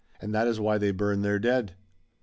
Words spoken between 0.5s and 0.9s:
why they